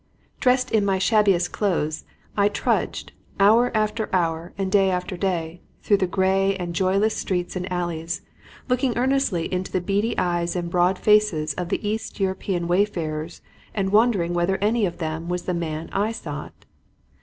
[0.39, 2.05] Dressed in my shabbiest clothes,
[2.35, 7.55] I trudged, hour after hour and day after day, through the gray and joyless streets
[7.55, 8.23] and alleys,
[8.67, 13.43] looking earnestly into the beady eyes and broad faces of the East European wayfarers
[13.75, 16.65] and wondering whether any of them was the man I sought.